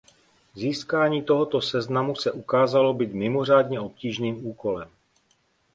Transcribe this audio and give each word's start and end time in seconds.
Získání 0.55 1.21
tohoto 1.21 1.61
seznamu 1.61 2.15
se 2.15 2.31
ukázalo 2.31 2.93
být 2.93 3.13
mimořádně 3.13 3.79
obtížným 3.79 4.45
úkolem. 4.47 4.89